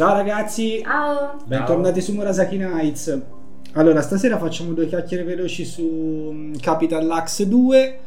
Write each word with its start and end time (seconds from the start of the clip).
Ciao 0.00 0.14
ragazzi, 0.14 0.80
Ciao! 0.82 1.36
bentornati 1.44 2.00
su 2.00 2.14
Murasaki 2.14 2.56
Nights. 2.56 3.20
Allora, 3.72 4.00
stasera 4.00 4.38
facciamo 4.38 4.72
due 4.72 4.86
chiacchiere 4.86 5.24
veloci 5.24 5.66
su 5.66 6.30
mm, 6.32 6.54
Capital 6.54 7.04
Lux 7.04 7.42
2 7.42 7.98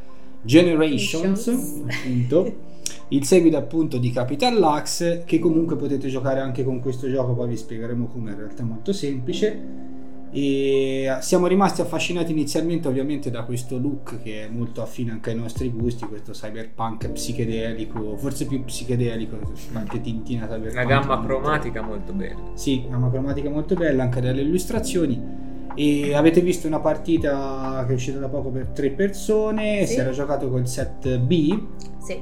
Generations, 0.42 1.48
appunto. 1.48 2.56
Il 3.10 3.24
seguito 3.26 3.58
appunto 3.58 4.00
di 4.00 4.10
Capital 4.10 4.58
Lux 4.58 5.24
che 5.24 5.38
comunque 5.38 5.76
potete 5.76 6.08
giocare 6.08 6.40
anche 6.40 6.64
con 6.64 6.80
questo 6.80 7.08
gioco, 7.08 7.36
poi 7.36 7.50
vi 7.50 7.58
spiegheremo 7.58 8.08
come 8.08 8.32
in 8.32 8.38
realtà 8.38 8.64
è 8.64 8.66
molto 8.66 8.92
semplice. 8.92 9.92
E 10.36 11.16
siamo 11.20 11.46
rimasti 11.46 11.82
affascinati 11.82 12.32
inizialmente 12.32 12.88
ovviamente 12.88 13.30
da 13.30 13.44
questo 13.44 13.78
look 13.78 14.20
che 14.24 14.46
è 14.46 14.50
molto 14.50 14.82
affine 14.82 15.12
anche 15.12 15.30
ai 15.30 15.36
nostri 15.36 15.70
gusti, 15.70 16.06
questo 16.06 16.32
cyberpunk 16.32 17.08
psichedelico, 17.12 18.18
forse 18.18 18.48
più 18.48 18.64
psichedelico, 18.64 19.38
anche 19.74 20.02
tintina 20.02 20.48
cyberpunk. 20.48 20.74
Una 20.74 20.86
gamma 20.86 21.24
cromatica 21.24 21.82
molto 21.84 22.14
bella. 22.14 22.40
sì, 22.56 22.84
gamma 22.90 23.12
cromatica 23.12 23.50
molto 23.50 23.76
bella 23.76 24.02
anche 24.02 24.22
dalle 24.22 24.42
illustrazioni. 24.42 25.52
E 25.76 26.14
avete 26.14 26.42
visto 26.42 26.66
una 26.68 26.80
partita 26.80 27.84
che 27.86 27.92
è 27.94 27.96
uscita 27.96 28.18
da 28.18 28.28
poco 28.28 28.50
per 28.50 28.68
tre 28.68 28.90
persone. 28.90 29.86
Sì. 29.86 29.94
Si 29.94 30.00
era 30.00 30.12
giocato 30.12 30.50
col 30.50 30.68
set 30.68 31.18
B, 31.18 31.60
Sì, 32.00 32.20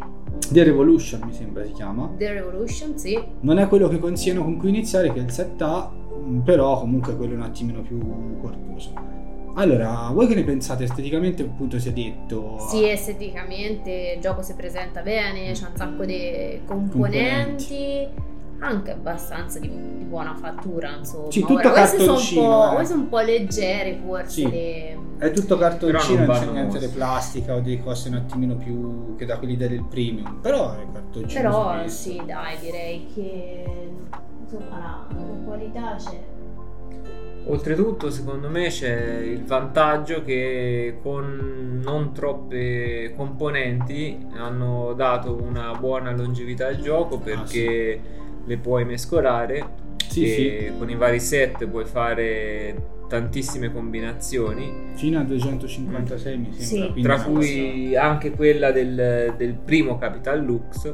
The 0.51 0.63
Revolution 0.63 1.21
mi 1.25 1.33
sembra 1.33 1.63
si 1.65 1.71
chiama. 1.71 2.11
The 2.17 2.33
Revolution, 2.33 2.97
sì. 2.97 3.21
Non 3.41 3.57
è 3.57 3.67
quello 3.67 3.87
che 3.87 3.99
consigliano 3.99 4.43
con 4.43 4.57
cui 4.57 4.69
iniziare, 4.69 5.11
che 5.13 5.19
è 5.19 5.23
il 5.23 5.31
set 5.31 5.61
A, 5.61 5.91
però 6.43 6.79
comunque 6.79 7.15
quello 7.15 7.33
è 7.33 7.35
un 7.37 7.43
attimino 7.43 7.81
più 7.81 7.99
corposo. 8.41 8.93
Allora, 9.55 10.09
voi 10.13 10.27
che 10.27 10.35
ne 10.35 10.43
pensate 10.43 10.85
esteticamente? 10.85 11.43
Appunto, 11.43 11.77
si 11.77 11.89
è 11.89 11.91
detto. 11.91 12.57
Sì, 12.69 12.87
esteticamente 12.87 14.13
il 14.15 14.21
gioco 14.21 14.41
si 14.41 14.53
presenta 14.53 15.01
bene, 15.01 15.51
c'è 15.51 15.67
un 15.67 15.75
sacco 15.75 16.05
di 16.05 16.61
componenti, 16.65 18.07
anche 18.59 18.91
abbastanza 18.91 19.59
di, 19.59 19.67
di 19.67 20.03
buona 20.05 20.35
fattura, 20.35 20.95
insomma. 20.95 21.31
Sì, 21.31 21.41
tutto 21.41 21.53
Ora, 21.67 21.71
questi 21.71 21.97
sono 21.97 22.11
un 22.11 22.17
cartoncino, 22.17 22.69
po', 22.73 22.79
eh. 22.79 22.85
sono 22.85 23.01
un 23.01 23.09
po' 23.09 23.19
leggeri 23.19 24.01
forse. 24.05 24.29
Sì. 24.29 24.49
le- 24.49 24.97
È 25.17 25.31
tutto 25.31 25.57
cartoncino, 25.57 26.25
non 26.25 26.35
c'è 26.39 26.45
niente 26.51 26.79
di 26.79 26.87
plastica 26.87 27.55
o 27.55 27.59
di 27.59 27.79
cose 27.81 28.07
un 28.07 28.15
attimino 28.15 28.55
più 28.55 29.15
che 29.17 29.25
da 29.25 29.37
quelli 29.37 29.57
del 29.57 29.83
premium. 29.83 30.39
Però 30.41 30.73
è 30.75 30.85
cartoncino. 30.93 31.41
Però 31.41 31.87
sì, 31.87 32.21
dai, 32.25 32.57
direi 32.59 33.05
che 33.13 33.90
insomma 34.51 34.77
la, 34.77 35.05
la 35.15 35.23
qualità 35.45 35.95
c'è. 35.97 36.19
Oltretutto, 37.43 38.11
secondo 38.11 38.49
me 38.49 38.67
c'è 38.67 39.19
il 39.19 39.43
vantaggio 39.43 40.23
che 40.23 40.99
con 41.01 41.79
non 41.83 42.13
troppe 42.13 43.13
componenti 43.15 44.27
hanno 44.35 44.93
dato 44.93 45.41
una 45.41 45.73
buona 45.73 46.11
longevità 46.11 46.67
al 46.67 46.79
gioco 46.79 47.17
perché 47.17 47.99
le 48.45 48.57
puoi 48.57 48.85
mescolare 48.85 49.89
Ah, 50.11 50.13
Sì, 50.13 50.25
e 50.25 50.73
con 50.77 50.89
i 50.89 50.95
vari 50.95 51.21
set 51.21 51.65
puoi 51.67 51.85
fare 51.85 52.99
tantissime 53.07 53.71
combinazioni, 53.71 54.91
Fino 54.95 55.19
a 55.19 55.23
256 55.23 56.37
mi 56.37 56.53
sembra. 56.53 56.93
Sì. 56.93 57.01
tra 57.01 57.21
cui 57.21 57.95
anche 57.95 58.31
quella 58.31 58.71
del, 58.71 59.33
del 59.37 59.53
primo 59.53 59.97
Capital 59.97 60.43
Lux. 60.43 60.93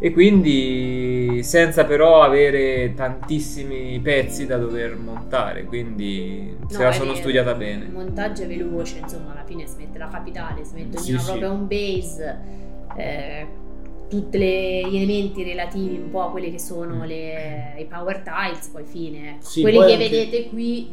E 0.00 0.12
quindi 0.12 1.40
senza 1.42 1.84
però 1.84 2.20
avere 2.22 2.92
tantissimi 2.94 3.98
pezzi 4.00 4.44
da 4.44 4.58
dover 4.58 4.96
montare, 4.96 5.64
quindi 5.64 6.54
se 6.68 6.76
No, 6.78 6.82
la 6.84 6.90
è 6.90 6.92
sono 6.92 7.10
vero. 7.10 7.16
studiata 7.16 7.50
Il 7.52 7.56
bene. 7.56 7.88
montaggio 7.90 8.42
è 8.42 8.46
veloce, 8.46 8.98
insomma, 8.98 9.32
alla 9.32 9.44
fine 9.44 9.66
si 9.66 9.76
mette 9.78 9.98
la 9.98 10.08
capitale, 10.08 10.64
si 10.64 10.74
mette 10.74 10.98
ognuno 10.98 11.18
sì. 11.20 11.24
proprio 11.26 11.52
un 11.52 11.66
base, 11.66 12.38
eh, 12.96 13.46
tutti 14.08 14.38
gli 14.38 14.96
elementi 14.96 15.42
relativi 15.42 15.96
un 15.96 16.10
po' 16.10 16.22
a 16.22 16.30
quelli 16.30 16.50
che 16.50 16.58
sono 16.58 17.04
le- 17.04 17.74
i 17.78 17.84
power 17.86 18.18
tiles, 18.22 18.68
poi 18.68 18.84
fine. 18.84 19.30
ecco. 19.30 19.44
Sì, 19.46 19.62
quelli 19.62 19.78
poi 19.78 19.86
che 19.86 19.92
anche- 19.94 20.08
vedete 20.08 20.48
qui 20.48 20.88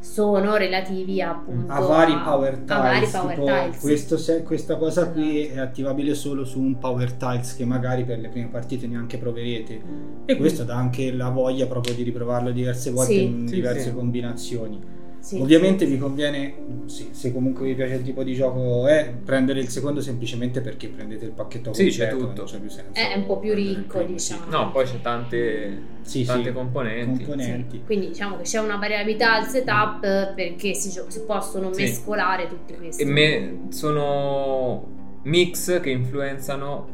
sono 0.00 0.56
relativi 0.56 1.20
appunto 1.20 1.72
A 1.72 1.80
vari 1.80 2.16
power 2.22 2.58
tiles. 2.58 2.68
vari 2.68 3.06
power 3.10 3.34
tipo 3.34 3.46
tiles. 3.46 3.80
questo 3.80 4.16
se- 4.16 4.42
questa 4.42 4.76
cosa 4.76 5.10
qui 5.10 5.40
Esatto. 5.42 5.58
è 5.58 5.62
attivabile 5.62 6.14
solo 6.14 6.44
su 6.44 6.60
un 6.60 6.78
power 6.78 7.12
tiles 7.12 7.56
che 7.56 7.64
magari 7.64 8.04
per 8.04 8.18
le 8.20 8.28
prime 8.28 8.48
partite 8.48 8.86
neanche 8.86 9.18
proverete. 9.18 9.80
E 10.26 10.36
questo 10.36 10.64
dà 10.64 10.76
anche 10.76 11.12
la 11.12 11.28
voglia 11.30 11.66
proprio 11.66 11.94
di 11.94 12.02
riprovarlo 12.02 12.50
diverse 12.52 12.90
volte 12.90 13.12
Sì. 13.12 13.24
in 13.24 13.48
Sì, 13.48 13.54
diverse 13.56 13.88
sì. 13.88 13.94
combinazioni. 13.94 14.94
Sì, 15.26 15.40
Ovviamente 15.40 15.86
sì. 15.86 15.90
vi 15.90 15.98
conviene, 15.98 16.54
sì, 16.84 17.08
se 17.10 17.32
comunque 17.32 17.66
vi 17.66 17.74
piace 17.74 17.94
il 17.94 18.02
tipo 18.04 18.22
di 18.22 18.32
gioco, 18.32 18.86
è 18.86 19.12
prendere 19.24 19.58
il 19.58 19.66
secondo 19.68 20.00
semplicemente 20.00 20.60
perché 20.60 20.86
prendete 20.86 21.24
il 21.24 21.32
pacchetto 21.32 21.72
Sì, 21.72 21.88
c'è 21.88 22.10
completo, 22.10 22.26
tutto. 22.28 22.40
non 22.42 22.44
c'è 22.52 22.58
più 22.60 22.68
senso. 22.70 22.92
È 22.92 23.12
un 23.16 23.26
po' 23.26 23.40
più 23.40 23.52
ricco, 23.52 23.98
primo, 23.98 24.12
diciamo. 24.12 24.44
No, 24.48 24.70
poi 24.70 24.84
c'è 24.84 25.00
tante, 25.00 25.82
Sì, 26.02 26.22
tante 26.22 26.50
sì, 26.50 26.54
componenti. 26.54 27.24
componenti. 27.24 27.76
Sì, 27.78 27.82
Quindi 27.84 28.06
diciamo 28.06 28.36
che 28.36 28.44
c'è 28.44 28.60
una 28.60 28.76
variabilità 28.76 29.34
al 29.34 29.46
setup 29.48 30.34
perché 30.36 30.74
si, 30.74 30.90
gio- 30.90 31.06
si 31.08 31.20
possono 31.22 31.72
Sì. 31.72 31.82
mescolare 31.82 32.46
tutti 32.46 32.74
questi. 32.74 33.02
E 33.02 33.04
me- 33.04 33.58
sono 33.70 34.86
mix 35.22 35.80
che 35.80 35.90
influenzano 35.90 36.86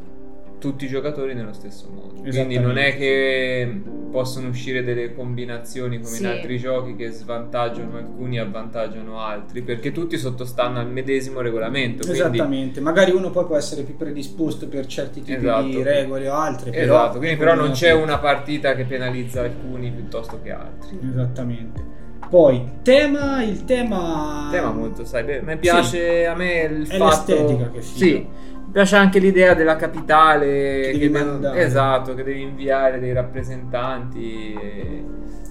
tutti 0.62 0.84
i 0.84 0.88
giocatori 0.88 1.34
nello 1.34 1.52
stesso 1.52 1.88
modo. 1.92 2.20
Quindi 2.22 2.56
non 2.60 2.78
è 2.78 2.96
che 2.96 3.82
possono 4.12 4.46
uscire 4.48 4.84
delle 4.84 5.12
combinazioni 5.12 5.96
come 5.96 6.08
Sì. 6.14 6.22
in 6.22 6.28
altri 6.28 6.56
giochi 6.56 6.94
che 6.94 7.10
svantaggiano 7.10 7.96
alcuni 7.96 8.36
e 8.36 8.40
avvantaggiano 8.40 9.18
altri, 9.18 9.62
perché 9.62 9.90
tutti 9.90 10.16
sottostanno 10.16 10.78
al 10.78 10.88
medesimo 10.88 11.40
regolamento. 11.40 12.04
Quindi, 12.06 12.20
Esattamente, 12.20 12.80
magari 12.80 13.10
uno 13.10 13.30
poi 13.30 13.44
può 13.44 13.56
essere 13.56 13.82
più 13.82 13.96
predisposto 13.96 14.68
per 14.68 14.86
certi 14.86 15.20
tipi 15.22 15.40
di 15.40 15.46
Esatto. 15.46 15.82
regole 15.82 16.28
o 16.28 16.34
altre, 16.34 16.70
però, 16.70 16.82
esatto, 16.82 17.18
quindi 17.18 17.36
però 17.36 17.54
non 17.56 17.72
c'è 17.72 17.90
una 17.92 18.18
partita 18.18 18.76
che 18.76 18.84
penalizza 18.84 19.40
alcuni 19.40 19.90
piuttosto 19.90 20.38
che 20.40 20.52
altri. 20.52 20.96
Esattamente. 21.10 22.00
Poi, 22.30 22.64
tema, 22.82 23.42
il 23.42 23.64
tema... 23.64 24.48
tema 24.52 24.70
molto 24.70 25.02
cyber. 25.02 25.42
Mi 25.42 25.56
piace 25.58 26.24
a 26.24 26.34
me 26.36 26.62
il 26.62 26.88
È 26.88 26.96
fatto 26.96 27.34
l'estetica 27.34 27.70
che 27.70 27.80
figa. 27.82 27.96
Sì. 28.06 28.26
Piace 28.72 28.96
anche 28.96 29.18
l'idea 29.18 29.52
della 29.54 29.76
capitale 29.76 30.90
Che 30.92 30.98
che 30.98 31.10
devi 31.10 31.58
esatto, 31.58 32.14
che 32.14 32.22
devi 32.24 32.40
inviare 32.40 32.98
dei 32.98 33.12
rappresentanti. 33.12 34.54
e- 34.54 35.04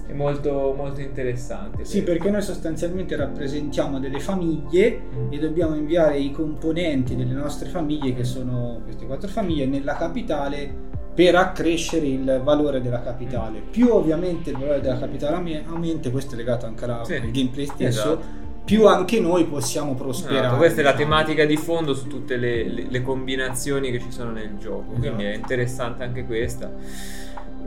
È 0.08 0.12
molto, 0.14 0.74
molto 0.76 1.00
interessante. 1.00 1.84
Sì, 1.86 2.02
perché 2.02 2.28
noi 2.30 2.42
sostanzialmente 2.42 3.16
rappresentiamo 3.16 3.98
delle 3.98 4.18
famiglie 4.20 5.00
e 5.30 5.38
dobbiamo 5.38 5.74
inviare 5.74 6.18
i 6.18 6.30
componenti 6.32 7.16
delle 7.16 7.32
nostre 7.32 7.68
famiglie, 7.70 8.12
che 8.12 8.24
sono 8.24 8.80
queste 8.84 9.06
quattro 9.06 9.28
famiglie, 9.28 9.64
nella 9.64 9.94
capitale 9.94 10.90
per 11.14 11.34
accrescere 11.36 12.06
il 12.06 12.40
valore 12.44 12.82
della 12.82 13.00
capitale. 13.00 13.60
Mm. 13.60 13.70
Più 13.70 13.88
ovviamente 13.90 14.50
il 14.50 14.58
valore 14.58 14.80
della 14.80 14.98
capitale 14.98 15.62
aumenta, 15.66 16.10
questo 16.10 16.34
è 16.34 16.36
legato 16.36 16.66
anche 16.66 16.84
alla- 16.84 17.04
Sì. 17.04 17.14
al 17.14 17.30
gameplay 17.30 17.66
stesso, 17.66 18.00
Esatto. 18.18 18.24
Più 18.64 18.86
anche 18.86 19.20
noi 19.20 19.44
possiamo 19.44 19.94
prosperare. 19.94 20.40
Esatto, 20.46 20.56
questa 20.56 20.80
è 20.80 20.84
la 20.84 20.92
diciamo. 20.92 21.10
tematica 21.10 21.44
di 21.44 21.56
fondo 21.56 21.94
su 21.94 22.06
tutte 22.06 22.36
le, 22.36 22.64
le- 22.68 22.86
le 22.88 23.02
combinazioni 23.02 23.90
che 23.90 24.00
ci 24.00 24.10
sono 24.10 24.30
nel 24.30 24.56
gioco, 24.58 24.92
quindi 24.92 25.24
è 25.24 25.28
Esatto. 25.30 25.38
interessante 25.40 26.02
anche 26.04 26.24
questa. 26.24 26.72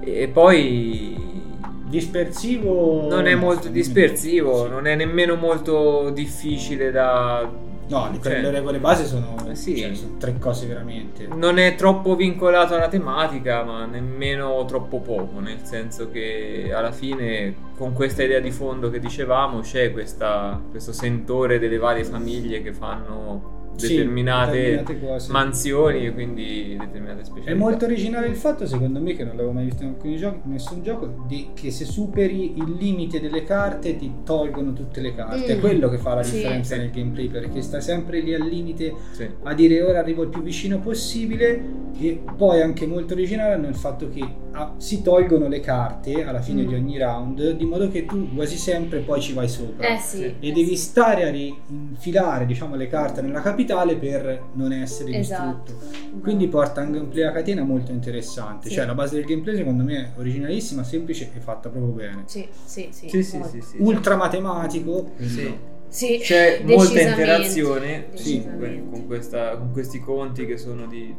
E 0.02 0.28
poi 0.28 1.44
Dispersivo... 1.88 3.08
non 3.10 3.28
è 3.28 3.36
molto 3.36 3.64
Sì. 3.64 3.72
dispersivo, 3.72 4.68
non 4.68 4.88
è 4.88 4.96
nemmeno 4.96 5.36
molto 5.36 6.10
difficile 6.10 6.92
da... 6.92 7.50
No, 7.88 8.10
le, 8.12 8.20
cioè, 8.22 8.42
le 8.42 8.50
regole 8.50 8.80
base 8.80 9.06
sono, 9.06 9.36
eh 9.48 9.56
sì. 9.56 9.78
cioè, 9.78 9.94
sono 9.94 10.18
tre 10.18 10.38
cose 10.40 10.66
veramente. 10.66 11.28
Non 11.28 11.60
è 11.60 11.76
troppo 11.76 12.16
vincolato 12.16 12.74
alla 12.76 12.88
tematica, 12.88 13.64
ma 13.64 13.86
nemmeno 13.86 14.66
troppo 14.66 15.00
poco, 15.02 15.40
nel 15.40 15.60
senso 15.64 16.10
che 16.10 16.72
alla 16.74 16.92
fine 16.92 17.54
con 17.78 17.94
questa 17.94 18.24
idea 18.24 18.40
di 18.40 18.52
fondo 18.52 18.90
che 18.90 19.00
dicevamo 19.00 19.60
c'è 19.60 19.92
questa- 19.92 20.60
questo 20.72 20.94
sentore 20.94 21.60
delle 21.60 21.78
varie 21.78 22.04
famiglie 22.04 22.62
che 22.62 22.74
fanno 22.74 23.64
determinate, 23.76 24.52
determinate 24.62 25.00
cose. 25.00 25.32
mansioni 25.32 26.06
e 26.06 26.14
quindi 26.14 26.76
determinate 26.80 27.24
specialità. 27.24 27.52
È 27.52 27.54
molto 27.54 27.86
originale 27.86 28.28
il 28.28 28.36
fatto, 28.36 28.66
secondo 28.66 29.00
me, 29.00 29.14
che 29.14 29.24
non 29.24 29.36
l'avevo 29.36 29.52
mai 29.54 29.66
visto 29.66 29.84
in 29.84 29.90
alcuni 29.90 30.18
giochi, 30.18 30.40
nessun 30.44 30.82
gioco, 30.84 31.24
di- 31.28 31.50
che 31.54 31.72
se 31.72 31.86
superi 31.86 32.58
il 32.58 32.76
limite 32.80 33.20
delle 33.20 33.44
carte 33.44 33.96
ti 33.98 34.12
tolgono 34.24 34.74
tutte 34.74 35.02
le 35.02 35.14
carte. 35.14 35.46
È 35.46 35.56
Mm. 35.58 35.60
quello 35.60 35.90
che 35.90 35.98
fa 35.98 36.16
la 36.16 36.24
Sì. 36.24 36.36
differenza 36.36 36.76
Sì. 36.76 36.80
nel 36.82 36.92
gameplay, 36.92 37.28
perché 37.30 37.62
sta 37.62 37.80
sempre 37.80 38.20
lì 38.22 38.34
al 38.34 38.42
limite 38.48 38.94
Sì. 39.12 39.28
a 39.44 39.54
dire 39.54 39.82
ora 39.84 40.00
arrivo 40.00 40.24
il 40.24 40.30
più 40.30 40.42
vicino 40.42 40.80
possibile 40.80 41.62
e 42.00 42.22
poi 42.36 42.62
anche 42.62 42.86
molto 42.86 43.14
originale 43.14 43.54
hanno 43.54 43.68
il 43.68 43.76
fatto 43.76 44.10
che 44.10 44.44
si 44.78 45.02
tolgono 45.02 45.48
le 45.48 45.60
carte 45.60 46.24
alla 46.24 46.42
fine 46.42 46.64
Mm. 46.64 46.68
di 46.68 46.74
ogni 46.76 46.98
round, 46.98 47.52
di 47.52 47.66
modo 47.66 47.90
che 47.90 48.06
tu 48.06 48.34
quasi 48.34 48.58
sempre 48.58 49.00
poi 49.00 49.22
ci 49.22 49.34
vai 49.34 49.48
sopra. 49.50 49.88
Eh 49.96 49.98
sì. 50.00 50.18
Sì. 50.18 50.36
E 50.40 50.52
devi 50.52 50.76
stare 50.78 51.24
a 51.28 51.30
rinfilare 51.32 52.46
diciamo, 52.46 52.76
le 52.76 52.88
carte 52.88 53.22
nella 53.22 53.42
capitale 53.42 53.96
per 53.96 54.42
non 54.54 54.72
essere 54.72 55.18
Esatto. 55.18 55.72
distrutto. 55.74 56.20
Quindi 56.22 56.48
porta 56.48 56.82
un 56.82 56.92
gameplay 56.92 57.24
a 57.24 57.32
catena 57.32 57.64
molto 57.64 57.92
interessante. 57.92 58.70
Sì. 58.70 58.76
Cioè, 58.76 58.86
la 58.86 58.94
base 58.94 59.16
del 59.16 59.26
gameplay, 59.26 59.56
secondo 59.58 59.84
me, 59.84 60.14
è 60.16 60.20
originalissima, 60.20 60.84
semplice 60.84 61.30
e 61.36 61.40
fatta 61.40 61.70
proprio 61.70 61.92
bene. 61.92 62.24
Sì, 62.26 62.48
sì, 62.64 62.88
sì. 62.92 63.10
Sì, 63.10 63.24
sì, 63.24 63.38
molto. 63.38 63.52
sì, 63.54 63.62
sì. 63.62 63.76
Ultra 63.80 64.16
matematico. 64.16 65.12
Sì. 65.26 65.54
Sì, 65.88 66.18
C'è 66.22 66.62
molta 66.66 67.00
interazione 67.00 68.08
decisamente. 68.12 68.90
con, 68.90 69.06
questa- 69.06 69.56
con 69.56 69.72
questi 69.72 70.00
conti 70.00 70.46
che 70.46 70.58
sono 70.58 70.88
di, 70.88 71.16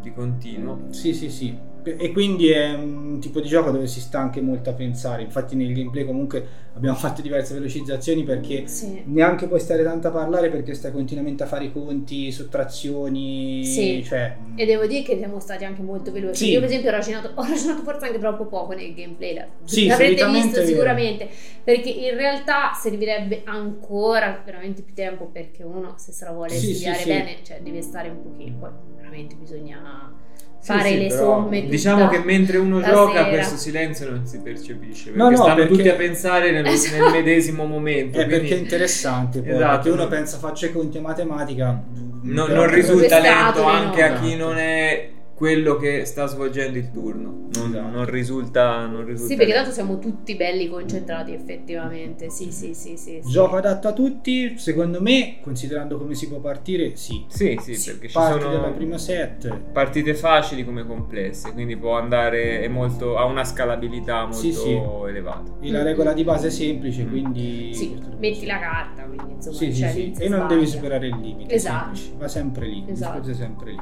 di 0.00 0.12
continuo. 0.12 0.86
Sì, 0.90 1.14
sì, 1.14 1.30
sì. 1.30 1.56
E 1.82 2.12
quindi 2.12 2.50
è 2.50 2.74
un 2.74 3.18
tipo 3.20 3.40
di 3.40 3.48
gioco 3.48 3.70
dove 3.70 3.86
si 3.86 4.00
sta 4.00 4.18
anche 4.18 4.40
molto 4.40 4.70
a 4.70 4.72
pensare. 4.74 5.22
Infatti, 5.22 5.56
nel 5.56 5.72
gameplay, 5.72 6.04
comunque 6.04 6.46
abbiamo 6.74 6.96
fatto 6.98 7.22
diverse 7.22 7.54
velocizzazioni 7.54 8.24
perché 8.24 8.66
Sì. 8.66 9.02
neanche 9.06 9.46
puoi 9.46 9.58
stare 9.60 9.82
tanto 9.82 10.08
a 10.08 10.10
parlare 10.10 10.50
perché 10.50 10.74
stai 10.74 10.92
continuamente 10.92 11.42
a 11.42 11.46
fare 11.46 11.64
i 11.64 11.72
conti, 11.72 12.30
sottrazioni. 12.30 13.64
Sì. 13.64 14.02
Cioè, 14.04 14.36
E 14.54 14.66
devo 14.66 14.86
dire 14.86 15.02
che 15.02 15.16
siamo 15.16 15.40
stati 15.40 15.64
anche 15.64 15.82
molto 15.82 16.12
veloci. 16.12 16.44
Sì. 16.44 16.50
Io, 16.50 16.60
per 16.60 16.68
esempio, 16.68 16.90
ho 16.90 16.92
ragionato, 16.92 17.30
ho 17.34 17.42
ragionato 17.42 17.82
forse 17.82 18.06
anche 18.06 18.18
troppo 18.18 18.46
poco 18.46 18.72
nel 18.74 18.94
gameplay. 18.94 19.34
la- 19.34 19.46
Sì, 19.64 19.86
L'avrete 19.86 20.28
visto 20.30 20.64
sicuramente. 20.64 21.28
Perché 21.64 21.88
in 21.90 22.14
realtà 22.16 22.72
servirebbe 22.74 23.42
ancora 23.44 24.42
veramente 24.44 24.82
più 24.82 24.94
tempo. 24.94 25.26
Perché 25.26 25.62
uno, 25.62 25.94
se 25.96 26.12
se 26.12 26.24
la 26.24 26.32
vuole 26.32 26.50
studiare 26.54 27.04
bene, 27.04 27.36
cioè 27.42 27.60
deve 27.62 27.82
stare 27.82 28.08
un 28.08 28.22
pochino. 28.22 28.56
Poi 28.58 28.70
veramente 28.96 29.34
bisogna 29.36 30.12
fare 30.60 30.88
sì, 30.88 30.98
le 30.98 31.06
però 31.08 31.18
somme. 31.40 31.66
Diciamo 31.66 32.08
che 32.08 32.18
mentre 32.18 32.58
uno 32.58 32.80
gioca 32.82 33.12
sera. 33.24 33.28
questo 33.28 33.56
silenzio 33.56 34.10
non 34.10 34.26
si 34.26 34.38
percepisce 34.40 35.04
perché 35.10 35.18
No, 35.18 35.30
no, 35.30 35.36
stanno 35.36 35.54
perché- 35.54 35.72
tutti 35.74 35.88
a 35.88 35.94
pensare 35.94 36.50
nel, 36.50 36.66
Esatto. 36.68 37.02
nel 37.02 37.12
medesimo 37.12 37.64
momento. 37.64 38.18
è 38.18 38.26
quindi 38.26 38.40
perché 38.48 38.54
è 38.56 38.58
interessante. 38.58 39.40
Poi, 39.40 39.52
Esatto, 39.54 39.74
perché 39.76 39.90
uno 39.90 40.02
no. 40.02 40.08
pensa 40.08 40.38
faccia 40.38 40.66
i 40.66 40.72
conti 40.72 40.98
a 40.98 41.00
matematica. 41.00 41.82
no- 42.22 42.46
non 42.46 42.66
risulta 42.68 43.18
lento 43.20 43.62
anche 43.64 44.06
no. 44.08 44.14
a 44.14 44.18
chi 44.20 44.36
non 44.36 44.58
è 44.58 45.08
quello 45.38 45.76
che 45.76 46.04
sta 46.04 46.26
svolgendo 46.26 46.78
il 46.78 46.90
turno. 46.90 47.46
Non, 47.54 47.68
Esatto. 47.70 47.88
non 47.96 48.04
risulta, 48.10 48.86
non 48.86 49.04
risulta 49.04 49.30
Sì, 49.32 49.36
perché 49.36 49.52
tanto 49.52 49.70
siamo 49.70 50.00
tutti 50.00 50.34
belli 50.34 50.68
concentrati 50.68 51.32
effettivamente. 51.32 52.28
Sì, 52.28 52.50
sì, 52.50 52.74
sì, 52.74 52.96
sì. 52.96 53.20
sì. 53.22 53.30
Gioco 53.30 53.54
adatto 53.54 53.86
a 53.86 53.92
tutti, 53.92 54.58
secondo 54.58 55.00
me, 55.00 55.36
considerando 55.40 55.96
come 55.96 56.14
si 56.16 56.26
può 56.28 56.40
partire, 56.40 56.96
sì. 56.96 57.24
Sì, 57.28 57.56
sì, 57.62 57.74
Sì. 57.76 57.90
perché 57.92 58.08
ci 58.08 58.14
Parti 58.14 58.40
sono 58.40 58.52
dalla 58.52 58.70
prima 58.72 58.98
set. 58.98 59.48
partite 59.72 60.14
facili 60.14 60.64
come 60.64 60.84
complesse, 60.84 61.52
quindi 61.52 61.76
può 61.76 61.96
andare 61.96 62.60
è 62.60 62.66
molto, 62.68 63.16
ha 63.16 63.24
una 63.24 63.44
scalabilità 63.44 64.22
molto 64.22 64.36
Sì, 64.38 64.52
sì. 64.52 64.72
elevata. 65.06 65.52
E 65.60 65.70
la 65.70 65.84
regola 65.84 66.12
di 66.14 66.24
base 66.24 66.48
è 66.48 66.50
semplice, 66.50 67.04
Mm. 67.04 67.08
quindi... 67.10 67.74
Sì, 67.74 67.96
metti 68.18 68.44
la 68.44 68.58
carta, 68.58 69.04
quindi 69.04 69.34
insomma, 69.34 69.56
Sì, 69.56 69.72
sì, 69.72 69.80
cioè, 69.80 69.90
sì. 69.90 70.12
E 70.18 70.28
non 70.28 70.38
sbaglia. 70.40 70.46
devi 70.54 70.66
superare 70.66 71.06
il 71.06 71.16
limite. 71.16 71.54
Esatto. 71.54 71.94
semplice. 71.94 72.16
Va 72.18 72.28
sempre 72.28 72.66
lì. 72.66 72.78
il 72.78 72.90
Esatto. 72.90 73.32
sempre 73.34 73.70
lì. 73.70 73.80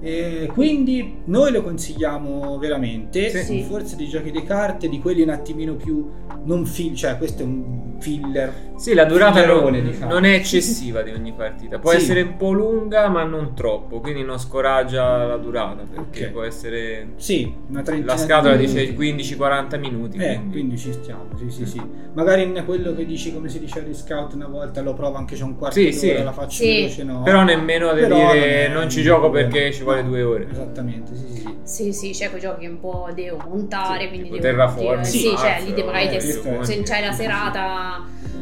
E 0.00 0.48
quindi 0.52 1.16
noi 1.24 1.50
lo 1.52 1.62
consigliamo 1.62 2.58
veramente. 2.58 3.30
Sì. 3.44 3.62
Forse 3.62 3.96
di 3.96 4.08
giochi 4.08 4.30
di 4.30 4.42
carte, 4.44 4.88
di 4.88 5.00
quelli 5.00 5.22
un 5.22 5.30
attimino 5.30 5.74
più 5.74 6.08
non 6.44 6.64
fill, 6.66 6.94
cioè 6.94 7.18
questo 7.18 7.42
è 7.42 7.46
un 7.46 7.87
filler. 7.98 8.66
Sì, 8.76 8.94
la 8.94 9.04
durata 9.04 9.40
Fillerone, 9.40 9.80
non, 9.80 9.90
diciamo. 9.90 10.12
non 10.12 10.24
è 10.24 10.34
eccessiva 10.34 11.02
di 11.02 11.10
ogni 11.10 11.32
partita. 11.32 11.78
Può 11.78 11.90
Sì. 11.90 11.96
essere 11.96 12.20
un 12.22 12.36
po' 12.36 12.52
lunga, 12.52 13.08
ma 13.08 13.24
non 13.24 13.54
troppo. 13.54 14.00
Quindi 14.00 14.22
non 14.22 14.38
scoraggia 14.38 15.24
la 15.26 15.36
durata. 15.36 15.82
Perché 15.90 16.26
Ok. 16.26 16.30
può 16.30 16.42
essere. 16.44 17.08
Sì, 17.16 17.52
una 17.68 17.82
trentina 17.82 18.12
La 18.12 18.18
scatola 18.18 18.54
di 18.56 18.66
dice 18.66 18.80
minuti. 18.82 18.94
15-40 18.96 19.78
minuti. 19.78 20.16
Eh, 20.18 20.34
quindi- 20.34 20.50
quindi 20.52 20.78
ci 20.78 20.92
stiamo, 20.92 21.24
sì, 21.36 21.50
sì, 21.50 21.66
sì. 21.66 21.82
Magari 22.14 22.42
in 22.42 22.62
quello 22.64 22.94
che 22.94 23.04
dici, 23.04 23.32
come 23.32 23.48
si 23.48 23.58
dice 23.58 23.80
agli 23.80 23.94
scout 23.94 24.34
una 24.34 24.46
volta, 24.46 24.80
lo 24.80 24.94
provo 24.94 25.16
anche 25.16 25.34
c'è 25.34 25.42
un 25.42 25.56
quarto 25.56 25.76
Sì, 25.78 25.84
d'ora, 25.90 26.18
sì. 26.18 26.22
la 26.22 26.32
faccio 26.32 26.62
Sì. 26.62 26.74
veloce, 26.76 27.02
no. 27.04 27.22
Però 27.22 27.42
nemmeno 27.42 27.92
di 27.94 28.00
Però 28.02 28.30
dire 28.32 28.68
non, 28.68 28.84
un 28.84 28.90
ci 28.90 29.02
gioco 29.02 29.22
problema. 29.22 29.48
perché 29.50 29.72
ci 29.72 29.82
vuole 29.82 30.02
No, 30.02 30.08
due 30.08 30.22
ore. 30.22 30.48
Esattamente, 30.50 31.14
sì, 31.16 31.26
sì, 31.26 31.36
sì. 31.40 31.56
Sì, 31.68 31.92
sì, 31.92 32.10
c'è 32.12 32.30
quei 32.30 32.40
giochi 32.40 32.60
che 32.62 32.68
un 32.68 32.80
po' 32.80 33.08
devo 33.14 33.38
montare, 33.46 34.02
Sì, 34.04 34.08
quindi 34.08 34.28
tipo 34.30 34.40
devo 34.40 34.56
Terraforming, 34.56 35.04
sì, 35.04 35.34
cioè 35.36 35.60
lì 35.64 35.74
devo 35.74 35.90
magari 35.90 36.16
eh, 36.16 36.20
se 36.20 36.82
c'hai 36.82 37.04
la 37.04 37.12
serata 37.12 37.87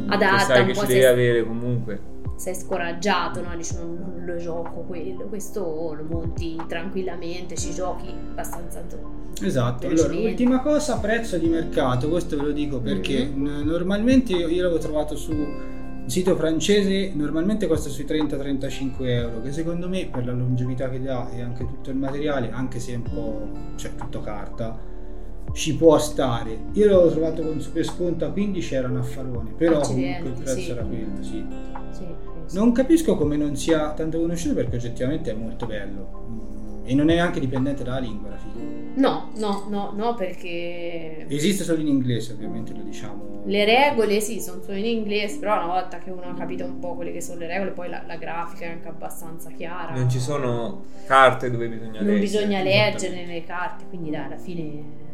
Che 0.09 0.15
adatta, 0.15 0.39
sai 0.39 0.61
un 0.61 0.67
che 0.67 0.73
po' 0.73 0.81
ci 0.81 0.87
sei- 0.87 0.95
devi 0.95 1.05
avere 1.07 1.45
comunque. 1.47 2.01
sei 2.37 2.55
scoraggiato, 2.55 3.41
no? 3.43 3.57
Dici 3.57 3.77
non, 3.77 3.95
non 3.99 4.25
lo 4.27 4.37
gioco 4.37 4.81
quello, 4.87 5.25
questo 5.25 5.61
lo 5.97 6.05
monti 6.09 6.61
tranquillamente, 6.69 7.57
ci 7.57 7.73
giochi 7.73 8.09
abbastanza 8.31 8.83
Esatto, 9.43 9.87
allora 9.87 10.15
ultima 10.15 10.61
cosa, 10.61 10.99
prezzo 10.99 11.37
di 11.39 11.49
mercato, 11.49 12.09
questo 12.09 12.37
ve 12.37 12.43
lo 12.43 12.53
dico 12.53 12.81
perché 12.81 13.25
Mhm. 13.27 13.43
n- 13.47 13.63
normalmente 13.65 14.33
io, 14.33 14.49
io 14.49 14.63
l'avevo 14.63 14.79
trovato 14.81 15.15
su 15.17 15.31
un 15.33 16.05
sito 16.07 16.37
francese, 16.37 17.13
normalmente 17.15 17.67
costa 17.67 17.89
sui 17.91 18.05
30-35 18.05 19.11
euro, 19.15 19.43
che 19.43 19.53
secondo 19.53 19.89
me 19.89 20.07
per 20.11 20.25
la 20.25 20.33
longevità 20.33 20.89
che 20.89 21.03
dà 21.03 21.29
e 21.33 21.41
anche 21.43 21.67
tutto 21.67 21.91
il 21.91 21.97
materiale, 21.97 22.51
anche 22.51 22.79
se 22.81 22.93
è 22.93 22.97
un 22.97 23.03
po' 23.03 23.49
cioè 23.77 23.95
tutto 23.95 24.21
carta, 24.21 24.79
ci 25.53 25.75
può 25.77 25.99
stare. 25.99 26.59
Io 26.73 26.87
l'avevo 26.87 27.11
trovato 27.11 27.43
con 27.43 27.61
super 27.61 27.85
sconto 27.85 28.25
a 28.27 28.31
15 28.31 28.75
era 28.75 28.89
un 28.89 28.97
affarone, 28.99 29.51
però 29.57 29.79
Accidenti, 29.79 30.19
comunque 30.23 30.29
il 30.29 30.35
prezzo 30.45 30.61
sì. 30.61 30.71
era 30.71 30.83
quello, 30.83 31.23
sì. 31.23 31.47
sì, 31.93 32.05
sì. 32.49 32.57
Non 32.57 32.73
capisco 32.73 33.17
come 33.17 33.37
non 33.37 33.57
sia 33.57 33.93
tanto 33.93 34.21
conosciuto 34.21 34.55
perché 34.55 34.77
oggettivamente 34.77 35.31
è 35.31 35.35
molto 35.35 35.67
bello 35.67 36.25
e 36.85 36.95
non 36.95 37.11
è 37.11 37.15
neanche 37.15 37.41
dipendente 37.41 37.83
dalla 37.83 37.99
lingua 37.99 38.29
alla 38.29 38.37
fine. 38.39 38.93
No, 38.95 39.31
no, 39.39 39.67
no, 39.69 39.93
no, 39.97 40.15
perché 40.15 41.27
Esiste 41.29 41.65
solo 41.65 41.81
in 41.81 41.89
inglese, 41.89 42.33
ovviamente 42.35 42.73
lo 42.73 42.83
diciamo. 42.83 43.43
le 43.47 43.65
regole 43.65 44.21
sì, 44.21 44.41
sono 44.41 44.63
solo 44.63 44.77
in 44.79 44.85
inglese, 44.87 45.39
però 45.41 45.57
una 45.57 45.67
volta 45.67 45.99
che 45.99 46.11
uno 46.11 46.23
ha 46.23 46.35
capito 46.35 46.65
un 46.65 46.79
po' 46.79 46.95
quelle 46.95 47.11
che 47.13 47.21
sono 47.21 47.41
le 47.41 47.49
regole, 47.49 47.73
poi 47.73 47.89
la, 47.89 48.03
la 48.07 48.17
grafica 48.17 48.67
è 48.67 48.69
anche 48.69 48.87
abbastanza 48.89 49.51
chiara. 49.51 49.95
Non 49.95 50.09
ci 50.09 50.21
sono 50.21 50.85
carte 51.07 51.51
dove 51.51 51.67
bisogna 51.69 52.01
Non 52.01 52.05
leggere. 52.05 52.19
bisogna 52.21 52.63
leggere 52.63 53.15
nelle 53.27 53.45
carte, 53.45 53.85
quindi 53.89 54.11
dai, 54.11 54.25
alla 54.25 54.39
fine. 54.39 55.05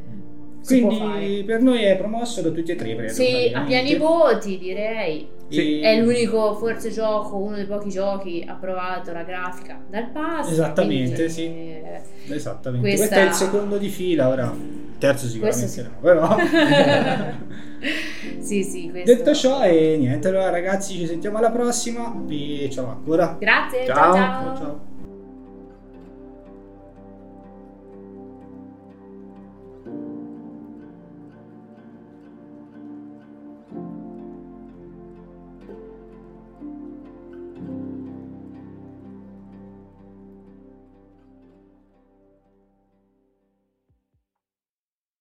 Quindi 0.65 1.43
per 1.45 1.61
noi 1.61 1.83
è 1.83 1.97
promosso 1.97 2.41
da 2.41 2.51
tutti 2.51 2.71
e 2.73 2.77
tre. 2.77 2.95
credo, 2.95 3.13
Sì, 3.13 3.51
a 3.53 3.63
pieni 3.63 3.97
voti 3.97 4.59
direi. 4.59 5.29
E- 5.49 5.81
È 5.83 6.01
l'unico 6.01 6.55
forse 6.55 6.91
gioco, 6.91 7.37
uno 7.37 7.57
dei 7.57 7.67
pochi 7.67 7.91
giochi 7.91 8.45
approvato 8.47 9.13
la 9.13 9.23
grafica 9.23 9.79
dal 9.91 10.09
pass. 10.11 10.51
Esattamente, 10.51 11.29
sì. 11.29 11.45
eh, 11.45 12.01
Esattamente. 12.29 12.87
Questa- 12.89 13.15
Questo 13.17 13.27
è 13.27 13.29
il 13.29 13.35
secondo 13.51 13.77
di 13.77 13.89
fila, 13.89 14.29
ora 14.29 14.45
il 14.45 14.95
terzo 14.99 15.27
sicuramente 15.27 15.67
sì. 15.69 15.83
no, 15.83 15.91
però... 16.01 16.37
sì, 18.41 18.63
sì, 18.63 18.89
questo. 18.91 19.15
Detto 19.15 19.35
ciò 19.35 19.63
e 19.65 19.97
niente, 19.99 20.29
allora 20.29 20.49
ragazzi 20.51 20.95
ci 20.95 21.07
sentiamo 21.07 21.39
alla 21.39 21.51
prossima 21.51 22.15
e 22.29 22.69
ciao 22.73 22.89
ancora. 22.89 23.37
Grazie, 23.39 23.85
Ciao. 23.85 24.15
ciao. 24.15 24.17
Ciao 24.45 24.57
ciao. 24.57 24.91